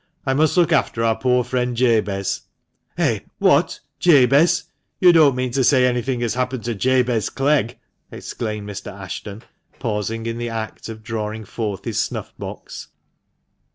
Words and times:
I 0.25 0.33
must 0.33 0.57
look 0.57 0.71
after 0.71 1.03
our 1.03 1.15
poor 1.15 1.43
friend 1.43 1.77
Jabez."" 1.77 2.41
Eh! 2.97 3.19
what! 3.37 3.81
Jabez? 3.99 4.63
You 4.99 5.13
don't 5.13 5.35
mean 5.35 5.51
to 5.51 5.63
say 5.63 5.85
anything 5.85 6.21
has 6.21 6.33
happened 6.33 6.63
to 6.63 6.73
Jabez 6.73 7.29
Clegg?" 7.29 7.77
exclaimed 8.11 8.67
Mr. 8.67 8.91
Ashton, 8.91 9.43
pausing 9.77 10.25
in 10.25 10.39
the 10.39 10.49
act 10.49 10.89
of 10.89 11.03
drawing 11.03 11.45
forth 11.45 11.85
his 11.85 11.99
snuff 12.01 12.33
box. 12.39 12.87